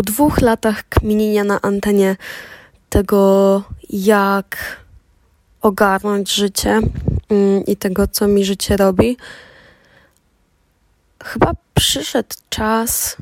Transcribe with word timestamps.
po 0.00 0.04
dwóch 0.04 0.40
latach 0.40 0.88
kminienia 0.88 1.44
na 1.44 1.60
antenie 1.60 2.16
tego, 2.88 3.62
jak 3.90 4.56
ogarnąć 5.60 6.32
życie 6.34 6.80
mm, 7.28 7.64
i 7.66 7.76
tego, 7.76 8.06
co 8.08 8.28
mi 8.28 8.44
życie 8.44 8.76
robi, 8.76 9.16
chyba 11.24 11.52
przyszedł 11.74 12.34
czas 12.50 13.16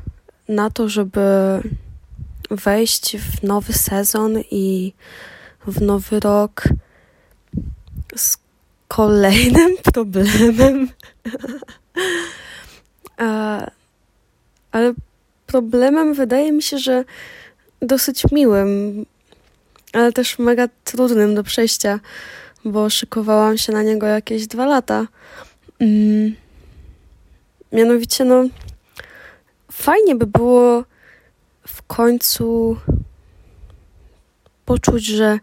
na 0.49 0.69
to, 0.69 0.89
żeby 0.89 1.21
wejść 2.51 3.17
w 3.17 3.43
nowy 3.43 3.73
sezon 3.73 4.39
i 4.51 4.93
w 5.67 5.81
nowy 5.81 6.19
rok 6.19 6.63
z 8.15 8.37
kolejnym 8.87 9.77
problemem. 9.93 10.89
Ale 14.71 14.93
problemem 15.49 16.13
wydaje 16.13 16.51
mi 16.51 16.63
się, 16.63 16.77
że 16.77 17.03
dosyć 17.81 18.31
miłym, 18.31 19.05
ale 19.93 20.11
też 20.11 20.39
mega 20.39 20.67
trudnym 20.83 21.35
do 21.35 21.43
przejścia, 21.43 21.99
bo 22.65 22.89
szykowałam 22.89 23.57
się 23.57 23.73
na 23.73 23.83
niego 23.83 24.07
jakieś 24.07 24.47
dwa 24.47 24.65
lata. 24.65 25.07
Mm. 25.79 26.35
Mianowicie, 27.71 28.25
no, 28.25 28.43
fajnie 29.71 30.15
by 30.15 30.27
było 30.27 30.83
w 31.67 31.83
końcu 31.83 32.77
poczuć, 34.65 35.05
że 35.05 35.39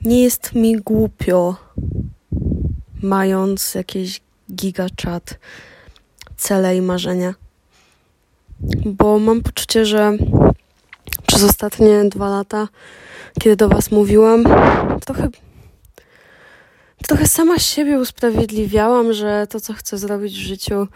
nie 0.00 0.22
jest 0.22 0.54
mi 0.54 0.76
głupio, 0.76 1.56
mając 3.02 3.74
jakieś 3.74 4.20
gigachat, 4.52 5.38
cele 6.36 6.76
i 6.76 6.82
marzenia. 6.82 7.43
Bo 8.84 9.18
mam 9.18 9.42
poczucie, 9.42 9.86
że 9.86 10.12
przez 11.26 11.44
ostatnie 11.44 12.04
dwa 12.04 12.28
lata, 12.28 12.68
kiedy 13.40 13.56
do 13.56 13.68
Was 13.68 13.90
mówiłam, 13.90 14.44
trochę, 15.04 15.28
trochę 17.06 17.28
sama 17.28 17.58
siebie 17.58 17.98
usprawiedliwiałam, 17.98 19.12
że 19.12 19.46
to, 19.50 19.60
co 19.60 19.72
chcę 19.72 19.98
zrobić 19.98 20.32
w 20.32 20.46
życiu, 20.46 20.88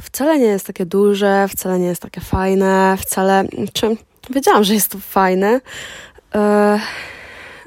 wcale 0.00 0.38
nie 0.38 0.46
jest 0.46 0.66
takie 0.66 0.86
duże, 0.86 1.46
wcale 1.48 1.78
nie 1.78 1.86
jest 1.86 2.02
takie 2.02 2.20
fajne, 2.20 2.96
wcale. 3.00 3.44
Czy 3.72 3.96
wiedziałam, 4.30 4.64
że 4.64 4.74
jest 4.74 4.88
to 4.88 4.98
fajne, 4.98 5.60
e, 6.34 6.80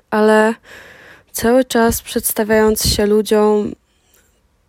ale 0.10 0.54
cały 1.32 1.66
czas 1.66 2.02
przedstawiając 2.02 2.86
się 2.86 3.06
ludziom, 3.06 3.72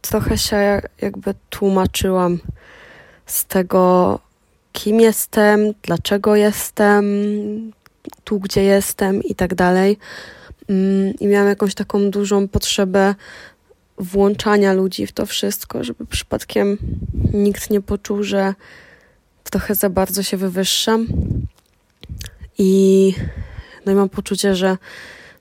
trochę 0.03 0.39
się 0.39 0.83
jakby 1.01 1.35
tłumaczyłam 1.51 2.39
z 3.27 3.45
tego, 3.45 4.19
kim 4.75 5.01
jestem, 5.01 5.73
dlaczego 5.83 6.37
jestem, 6.37 7.05
tu 8.25 8.41
gdzie 8.41 8.63
jestem 8.63 9.23
i 9.23 9.35
tak 9.35 9.55
dalej. 9.55 9.99
Mm, 10.69 11.15
I 11.21 11.27
miałam 11.27 11.49
jakąś 11.49 11.75
taką 11.75 12.11
dużą 12.11 12.49
potrzebę 12.49 13.15
włączania 13.99 14.73
ludzi 14.73 15.07
w 15.07 15.13
to 15.13 15.27
wszystko, 15.27 15.85
żeby 15.85 16.07
przypadkiem 16.07 16.79
nikt 17.33 17.71
nie 17.71 17.81
poczuł, 17.81 18.23
że 18.23 18.55
trochę 19.45 19.75
za 19.75 19.91
bardzo 19.91 20.23
się 20.23 20.37
wywyższam. 20.37 21.07
I, 22.59 23.15
no 23.87 23.93
i 23.93 23.95
mam 23.95 24.09
poczucie, 24.09 24.57
że 24.57 24.77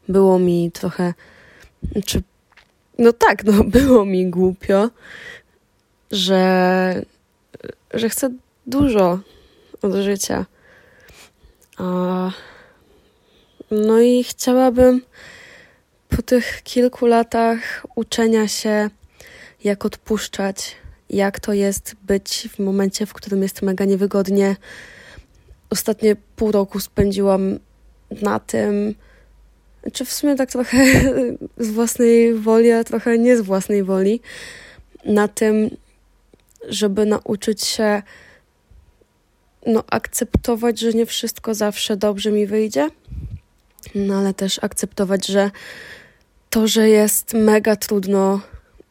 było 0.10 0.40
mi 0.40 0.72
trochę, 0.72 1.14
czy 2.06 2.22
no 3.00 3.14
tak, 3.14 3.44
no 3.44 3.64
było 3.80 4.06
mi 4.06 4.30
głupio, 4.30 4.90
że, 6.12 7.02
że 7.94 8.10
chcę 8.10 8.30
dużo 8.68 9.20
od 9.82 9.94
życia. 9.96 10.46
No 13.72 14.02
i 14.02 14.24
chciałabym 14.24 15.02
po 16.10 16.22
tych 16.22 16.62
kilku 16.64 17.06
latach 17.06 17.86
uczenia 17.96 18.48
się, 18.48 18.90
jak 19.64 19.86
odpuszczać, 19.86 20.76
jak 21.10 21.40
to 21.40 21.54
jest 21.54 21.96
być 22.04 22.50
w 22.52 22.60
momencie, 22.60 23.06
w 23.06 23.14
którym 23.14 23.44
jest 23.44 23.62
mega 23.62 23.86
niewygodnie. 23.86 24.56
Ostatnie 25.70 26.16
pół 26.36 26.52
roku 26.52 26.80
spędziłam 26.80 27.60
na 28.22 28.40
tym, 28.40 28.96
czy 29.94 30.06
w 30.06 30.14
sumie 30.14 30.36
tak 30.36 30.52
trochę 30.52 30.78
z 31.58 31.72
własnej 31.72 32.34
woli, 32.34 32.72
a 32.72 32.84
trochę 32.84 33.18
nie 33.18 33.38
z 33.38 33.42
własnej 33.42 33.84
woli, 33.84 34.22
na 35.06 35.28
tym, 35.28 35.70
żeby 36.70 37.06
nauczyć 37.06 37.66
się 37.66 38.02
no, 39.66 39.84
akceptować, 39.90 40.80
że 40.80 40.94
nie 40.94 41.06
wszystko 41.06 41.54
zawsze 41.54 41.98
dobrze 41.98 42.32
mi 42.32 42.48
wyjdzie, 42.48 42.90
no 43.96 44.16
ale 44.16 44.34
też 44.34 44.64
akceptować, 44.64 45.28
że 45.28 45.52
to, 46.50 46.68
że 46.68 46.90
jest 46.90 47.34
mega 47.34 47.76
trudno, 47.76 48.42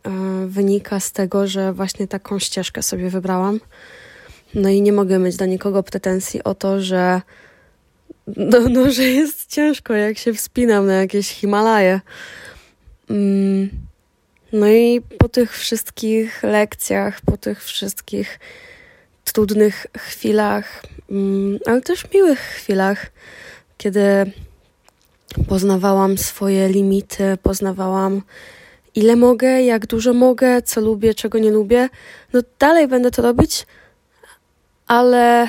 e, 0.05 0.11
wynika 0.47 1.01
z 1.01 1.13
tego, 1.13 1.47
że 1.47 1.73
właśnie 1.73 2.09
taką 2.09 2.39
ścieżkę 2.39 2.83
sobie 2.83 3.11
wybrałam. 3.11 3.61
No 4.55 4.69
i 4.69 4.83
nie 4.83 4.93
mogę 4.93 5.19
mieć 5.19 5.37
dla 5.37 5.47
nikogo 5.47 5.83
pretensji 5.83 6.45
o 6.45 6.55
to, 6.55 6.81
że 6.81 7.21
no, 8.37 8.61
no, 8.69 8.91
że 8.91 9.03
jest 9.03 9.47
ciężko, 9.47 9.95
jak 9.95 10.19
się 10.19 10.35
wspinam 10.35 10.87
na 10.87 10.95
jakieś 10.95 11.29
Himalaje. 11.29 12.01
Mm. 13.11 13.71
No 14.53 14.69
i 14.69 15.01
po 15.19 15.29
tych 15.29 15.59
wszystkich 15.59 16.43
lekcjach, 16.43 17.21
po 17.21 17.37
tych 17.37 17.65
wszystkich 17.65 18.39
trudnych 19.25 19.87
chwilach, 19.99 20.83
mm, 21.11 21.59
ale 21.67 21.81
też 21.81 22.11
miłych 22.15 22.41
chwilach, 22.41 23.07
kiedy 23.79 24.33
poznawałam 25.49 26.19
swoje 26.19 26.69
limity, 26.69 27.39
poznawałam 27.43 28.23
ile 28.95 29.17
mogę, 29.17 29.63
jak 29.63 29.87
dużo 29.87 30.15
mogę, 30.15 30.63
co 30.63 30.81
lubię, 30.81 31.15
czego 31.15 31.39
nie 31.39 31.51
lubię. 31.51 31.89
No 32.33 32.41
dalej 32.59 32.89
będę 32.89 33.11
to 33.11 33.23
robić, 33.23 33.67
ale 34.87 35.49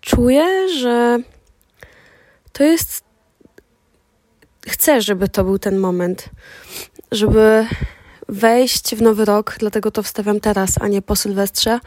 czuję, 0.00 0.68
że 0.78 1.18
to 2.52 2.64
jest. 2.64 3.04
Chcę, 4.66 5.02
żeby 5.02 5.28
to 5.28 5.44
był 5.44 5.58
ten 5.58 5.78
moment, 5.78 6.28
żeby 7.12 7.66
wejść 8.28 8.94
w 8.94 9.02
nowy 9.02 9.24
rok, 9.24 9.56
dlatego 9.58 9.90
to 9.90 10.02
wstawiam 10.02 10.40
teraz, 10.40 10.70
a 10.80 10.88
nie 10.88 11.02
po 11.02 11.16
Sylwestrze. 11.16 11.80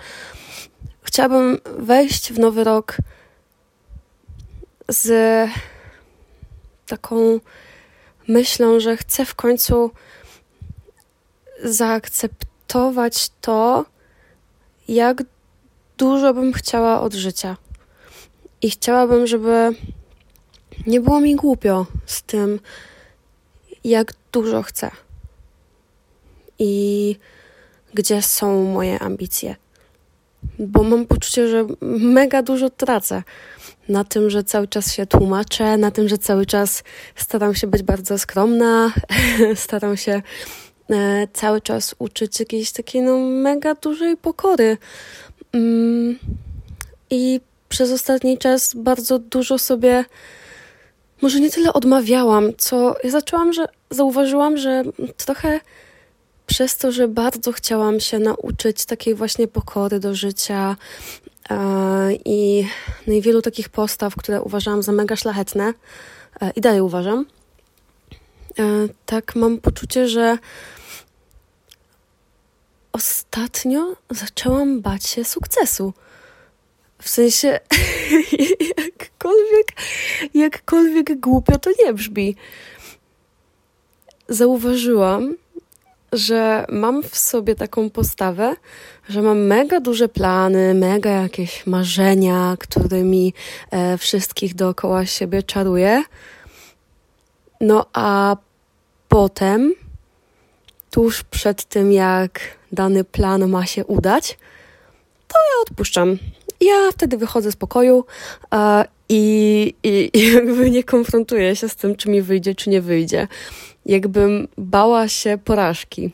Chciałabym 1.08 1.58
wejść 1.78 2.34
w 2.34 2.40
nowy 2.40 2.64
rok 2.64 2.98
z 4.90 5.10
taką 6.88 7.40
myślą, 8.28 8.80
że 8.80 8.98
chcę 8.98 9.26
w 9.26 9.36
końcu 9.36 9.92
zaakceptować 11.64 13.32
to, 13.42 13.86
jak 14.88 15.24
dużo 15.98 16.34
bym 16.34 16.54
chciała 16.54 17.02
od 17.02 17.14
życia. 17.14 17.58
I 18.62 18.70
chciałabym, 18.72 19.28
żeby 19.28 19.70
nie 20.88 21.02
było 21.02 21.20
mi 21.20 21.36
głupio 21.36 21.86
z 22.06 22.24
tym, 22.24 22.60
jak 23.84 24.14
dużo 24.32 24.64
chcę 24.64 24.92
i 26.60 27.16
gdzie 27.94 28.22
są 28.22 28.64
moje 28.64 29.00
ambicje. 29.00 29.56
Bo 30.60 30.84
mam 30.84 31.06
poczucie, 31.06 31.48
że 31.48 31.66
mega 31.82 32.42
dużo 32.42 32.70
tracę 32.70 33.24
na 33.90 34.04
tym, 34.04 34.30
że 34.30 34.44
cały 34.44 34.68
czas 34.68 34.94
się 34.94 35.06
tłumaczę, 35.06 35.78
na 35.78 35.92
tym, 35.92 36.08
że 36.08 36.18
cały 36.18 36.46
czas 36.46 36.84
staram 37.16 37.56
się 37.56 37.68
być 37.68 37.84
bardzo 37.84 38.18
skromna, 38.18 38.94
staram 39.56 39.98
się 39.98 40.22
e, 40.90 41.28
cały 41.34 41.62
czas 41.62 41.96
uczyć 42.00 42.40
jakiejś 42.40 42.72
takiej 42.72 43.02
no, 43.02 43.18
mega 43.18 43.76
dużej 43.76 44.18
pokory. 44.18 44.78
Mm, 45.54 46.20
I 47.10 47.42
przez 47.70 47.92
ostatni 47.92 48.38
czas 48.38 48.74
bardzo 48.76 49.20
dużo 49.20 49.58
sobie 49.58 50.06
może 51.22 51.40
nie 51.40 51.50
tyle 51.50 51.74
odmawiałam, 51.74 52.52
co 52.58 52.96
ja 53.04 53.10
zaczęłam, 53.10 53.54
że 53.54 53.66
zauważyłam, 53.92 54.58
że 54.58 54.84
trochę 55.18 55.60
przez 56.48 56.78
to, 56.78 56.92
że 56.92 57.08
bardzo 57.08 57.52
chciałam 57.52 58.00
się 58.00 58.20
nauczyć 58.20 58.86
takiej 58.86 59.16
właśnie 59.16 59.48
pokory 59.48 60.00
do 60.00 60.16
życia 60.16 60.76
e, 61.50 62.14
i, 62.26 62.68
i 63.08 63.22
wielu 63.22 63.42
takich 63.42 63.70
postaw, 63.70 64.16
które 64.16 64.42
uważałam 64.42 64.84
za 64.84 64.92
mega 64.92 65.16
szlachetne 65.16 65.74
e, 66.42 66.52
i 66.56 66.62
dalej 66.62 66.82
uważam, 66.82 67.26
e, 68.60 68.64
tak 69.06 69.36
mam 69.36 69.58
poczucie, 69.58 70.08
że 70.08 70.38
ostatnio 72.92 73.96
zaczęłam 74.10 74.82
bać 74.82 75.08
się 75.08 75.24
sukcesu. 75.26 75.94
W 77.02 77.10
sensie, 77.10 77.60
jakkolwiek, 78.78 79.68
jakkolwiek 80.34 81.20
głupio 81.20 81.60
to 81.60 81.70
nie 81.84 81.94
brzmi. 81.94 82.36
Zauważyłam, 84.30 85.36
że 86.14 86.66
mam 86.70 87.04
w 87.04 87.18
sobie 87.18 87.56
taką 87.56 87.90
postawę, 87.90 88.56
że 89.10 89.22
mam 89.22 89.40
mega 89.40 89.80
duże 89.80 90.10
plany, 90.10 90.74
mega 90.74 91.10
jakieś 91.10 91.68
marzenia, 91.68 92.56
którymi 92.60 93.34
e, 93.72 93.98
wszystkich 93.98 94.56
dookoła 94.56 95.06
siebie 95.06 95.44
czaruję. 95.44 96.04
No 97.62 97.86
a 97.94 98.36
potem, 99.10 99.74
tuż 100.92 101.24
przed 101.24 101.64
tym, 101.64 101.92
jak 101.92 102.40
dany 102.72 103.04
plan 103.04 103.50
ma 103.50 103.66
się 103.66 103.86
udać, 103.86 104.38
to 105.28 105.40
ja 105.40 105.62
odpuszczam. 105.62 106.18
Ja 106.62 106.92
wtedy 106.92 107.18
wychodzę 107.18 107.52
z 107.52 107.56
pokoju 107.56 108.06
e, 108.54 108.86
i, 109.10 109.74
i, 109.84 110.10
i 110.20 110.34
jakby 110.34 110.70
nie 110.70 110.84
konfrontuję 110.84 111.56
się 111.56 111.70
z 111.70 111.76
tym, 111.76 111.96
czy 111.96 112.10
mi 112.10 112.22
wyjdzie, 112.22 112.56
czy 112.56 112.70
nie 112.70 112.82
wyjdzie. 112.82 113.28
Jakbym 113.86 114.48
bała 114.58 115.08
się 115.08 115.38
porażki 115.46 116.12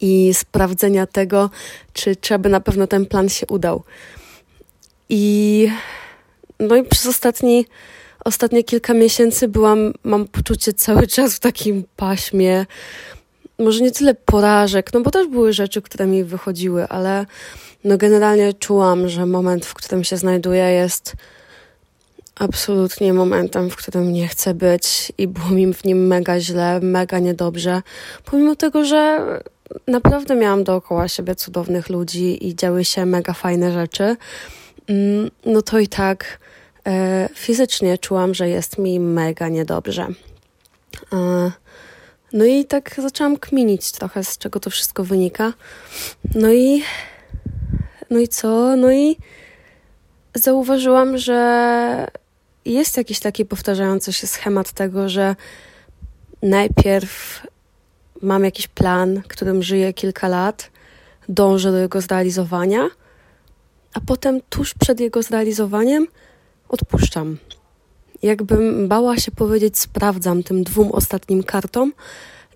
i 0.00 0.34
sprawdzenia 0.34 1.06
tego, 1.06 1.50
czy, 1.92 2.16
czy 2.16 2.34
aby 2.34 2.48
na 2.48 2.60
pewno 2.60 2.86
ten 2.86 3.06
plan 3.06 3.28
się 3.28 3.46
udał. 3.46 3.82
I 5.08 5.68
no 6.60 6.76
i 6.76 6.84
przez 6.84 7.06
ostatni, 7.06 7.66
ostatnie 8.24 8.64
kilka 8.64 8.94
miesięcy 8.94 9.48
byłam, 9.48 9.92
mam 10.04 10.28
poczucie 10.28 10.72
cały 10.72 11.06
czas 11.06 11.34
w 11.34 11.40
takim 11.40 11.84
paśmie, 11.96 12.66
może 13.58 13.80
nie 13.80 13.90
tyle 13.90 14.14
porażek, 14.14 14.92
no 14.92 15.00
bo 15.00 15.10
też 15.10 15.28
były 15.28 15.52
rzeczy, 15.52 15.82
które 15.82 16.06
mi 16.06 16.24
wychodziły, 16.24 16.88
ale 16.88 17.26
no 17.84 17.98
generalnie 17.98 18.54
czułam, 18.54 19.08
że 19.08 19.26
moment, 19.26 19.66
w 19.66 19.74
którym 19.74 20.04
się 20.04 20.16
znajduję, 20.16 20.64
jest 20.64 21.16
absolutnie 22.34 23.12
momentem, 23.12 23.70
w 23.70 23.76
którym 23.76 24.12
nie 24.12 24.28
chcę 24.28 24.54
być 24.54 25.12
i 25.18 25.28
było 25.28 25.48
mi 25.48 25.74
w 25.74 25.84
nim 25.84 26.06
mega 26.06 26.40
źle, 26.40 26.80
mega 26.80 27.18
niedobrze, 27.18 27.82
pomimo 28.24 28.56
tego, 28.56 28.84
że 28.84 29.20
naprawdę 29.86 30.34
miałam 30.34 30.64
dookoła 30.64 31.08
siebie 31.08 31.34
cudownych 31.34 31.88
ludzi 31.88 32.48
i 32.48 32.56
działy 32.56 32.84
się 32.84 33.06
mega 33.06 33.32
fajne 33.32 33.72
rzeczy, 33.72 34.16
mm, 34.86 35.30
no 35.46 35.62
to 35.62 35.78
i 35.78 35.88
tak 35.88 36.38
e, 36.86 37.28
fizycznie 37.34 37.98
czułam, 37.98 38.34
że 38.34 38.48
jest 38.48 38.78
mi 38.78 39.00
mega 39.00 39.48
niedobrze. 39.48 40.08
E, 41.12 41.50
no 42.32 42.44
i 42.44 42.64
tak 42.64 42.94
zaczęłam 42.98 43.36
kminić 43.36 43.92
trochę, 43.92 44.24
z 44.24 44.38
czego 44.38 44.60
to 44.60 44.70
wszystko 44.70 45.04
wynika. 45.04 45.52
No 46.34 46.52
i 46.52 46.82
no 48.10 48.18
i 48.18 48.28
co? 48.28 48.76
No 48.76 48.92
i 48.92 49.16
zauważyłam, 50.34 51.18
że 51.18 52.06
jest 52.64 52.96
jakiś 52.96 53.20
taki 53.20 53.44
powtarzający 53.44 54.12
się 54.12 54.26
schemat 54.26 54.72
tego, 54.72 55.08
że 55.08 55.36
najpierw 56.42 57.42
mam 58.22 58.44
jakiś 58.44 58.68
plan, 58.68 59.22
którym 59.28 59.62
żyję 59.62 59.92
kilka 59.92 60.28
lat, 60.28 60.70
dążę 61.28 61.72
do 61.72 61.78
jego 61.78 62.00
zrealizowania, 62.00 62.88
a 63.94 64.00
potem 64.00 64.40
tuż 64.48 64.74
przed 64.74 65.00
jego 65.00 65.22
zrealizowaniem 65.22 66.06
odpuszczam. 66.68 67.38
Jakbym 68.22 68.88
bała 68.88 69.16
się 69.16 69.30
powiedzieć, 69.30 69.78
sprawdzam 69.78 70.42
tym 70.42 70.64
dwóm 70.64 70.90
ostatnim 70.92 71.42
kartom 71.42 71.92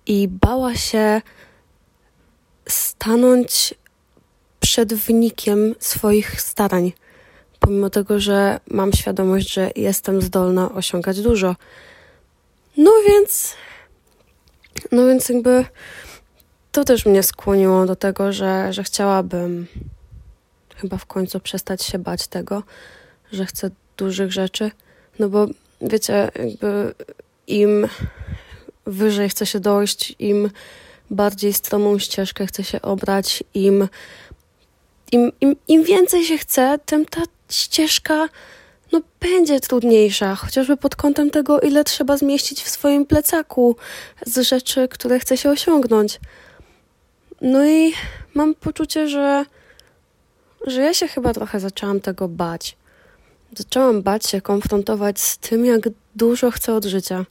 i 0.07 0.27
bała 0.27 0.75
się 0.75 1.21
stanąć 2.69 3.73
przed 4.59 4.93
wynikiem 4.93 5.75
swoich 5.79 6.41
starań, 6.41 6.93
pomimo 7.59 7.89
tego, 7.89 8.19
że 8.19 8.59
mam 8.67 8.93
świadomość, 8.93 9.53
że 9.53 9.71
jestem 9.75 10.21
zdolna 10.21 10.71
osiągać 10.71 11.21
dużo. 11.21 11.55
No 12.77 12.91
więc, 13.07 13.53
no 14.91 15.07
więc 15.07 15.29
jakby 15.29 15.65
to 16.71 16.83
też 16.83 17.05
mnie 17.05 17.23
skłoniło 17.23 17.85
do 17.85 17.95
tego, 17.95 18.33
że, 18.33 18.73
że 18.73 18.83
chciałabym 18.83 19.67
chyba 20.75 20.97
w 20.97 21.05
końcu 21.05 21.39
przestać 21.39 21.83
się 21.83 21.99
bać 21.99 22.27
tego, 22.27 22.63
że 23.31 23.45
chcę 23.45 23.69
dużych 23.97 24.31
rzeczy. 24.31 24.71
No 25.19 25.29
bo 25.29 25.47
wiecie, 25.81 26.31
jakby 26.35 26.93
im 27.47 27.87
wyżej 28.85 29.29
chce 29.29 29.45
się 29.45 29.59
dojść, 29.59 30.15
im 30.19 30.49
bardziej 31.09 31.53
stromą 31.53 31.99
ścieżkę 31.99 32.47
chce 32.47 32.63
się 32.63 32.81
obrać, 32.81 33.43
im 33.53 33.87
im, 35.11 35.31
im, 35.41 35.55
im 35.67 35.83
więcej 35.83 36.25
się 36.25 36.37
chce, 36.37 36.79
tym 36.85 37.05
ta 37.05 37.21
ścieżka 37.49 38.29
no, 38.91 39.01
będzie 39.19 39.59
trudniejsza, 39.59 40.35
chociażby 40.35 40.77
pod 40.77 40.95
kątem 40.95 41.29
tego, 41.29 41.59
ile 41.59 41.83
trzeba 41.83 42.17
zmieścić 42.17 42.63
w 42.63 42.69
swoim 42.69 43.05
plecaku 43.05 43.75
z 44.25 44.47
rzeczy, 44.47 44.87
które 44.87 45.19
chce 45.19 45.37
się 45.37 45.49
osiągnąć. 45.49 46.19
No 47.41 47.65
i 47.65 47.93
mam 48.33 48.55
poczucie, 48.55 49.07
że, 49.07 49.45
że 50.67 50.81
ja 50.81 50.93
się 50.93 51.07
chyba 51.07 51.33
trochę 51.33 51.59
zaczęłam 51.59 51.99
tego 51.99 52.27
bać. 52.27 52.77
Zaczęłam 53.57 54.01
bać 54.01 54.25
się 54.25 54.41
konfrontować 54.41 55.19
z 55.19 55.37
tym, 55.37 55.65
jak 55.65 55.89
dużo 56.15 56.51
chcę 56.51 56.75
od 56.75 56.85
życia. 56.85 57.25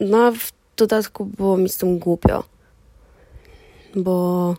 No 0.00 0.26
a 0.26 0.30
w 0.30 0.52
dodatku 0.76 1.24
było 1.24 1.56
mi 1.56 1.68
z 1.68 1.76
tym 1.76 1.98
głupio, 1.98 2.44
bo 3.94 4.56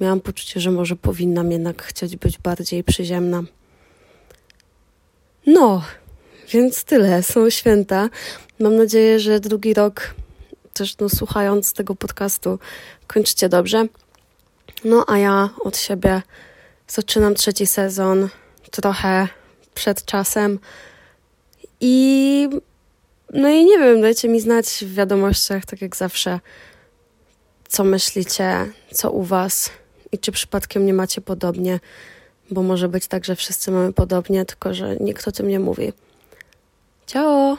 Miałam 0.00 0.20
poczucie, 0.20 0.60
że 0.60 0.70
może 0.70 0.96
powinnam 0.96 1.52
jednak 1.52 1.82
chcieć 1.82 2.16
być 2.16 2.38
bardziej 2.38 2.84
przyziemna. 2.84 3.42
No, 5.46 5.82
więc 6.52 6.84
tyle. 6.84 7.22
Są 7.22 7.50
święta. 7.50 8.08
Mam 8.60 8.76
nadzieję, 8.76 9.20
że 9.20 9.40
drugi 9.40 9.74
rok, 9.74 10.14
też 10.72 10.98
no, 10.98 11.08
słuchając 11.08 11.72
tego 11.72 11.94
podcastu, 11.94 12.58
kończycie 13.06 13.48
dobrze. 13.48 13.86
No, 14.84 15.04
a 15.08 15.18
ja 15.18 15.50
od 15.60 15.76
siebie 15.76 16.22
zaczynam 16.88 17.34
trzeci 17.34 17.66
sezon 17.66 18.28
trochę 18.70 19.28
przed 19.74 20.04
czasem. 20.04 20.58
I 21.80 22.48
no 23.32 23.48
i 23.48 23.64
nie 23.64 23.78
wiem, 23.78 24.00
dajcie 24.00 24.28
mi 24.28 24.40
znać 24.40 24.66
w 24.66 24.94
wiadomościach, 24.94 25.66
tak 25.66 25.82
jak 25.82 25.96
zawsze, 25.96 26.40
co 27.68 27.84
myślicie, 27.84 28.72
co 28.92 29.10
u 29.10 29.22
Was 29.22 29.70
i 30.14 30.18
czy 30.18 30.32
przypadkiem 30.32 30.86
nie 30.86 30.94
macie 30.94 31.20
podobnie, 31.20 31.80
bo 32.50 32.62
może 32.62 32.88
być 32.88 33.06
tak, 33.06 33.24
że 33.24 33.36
wszyscy 33.36 33.70
mamy 33.70 33.92
podobnie, 33.92 34.44
tylko 34.44 34.74
że 34.74 34.96
nikt 34.96 35.28
o 35.28 35.32
tym 35.32 35.48
nie 35.48 35.60
mówi. 35.60 35.92
Ciao! 37.06 37.56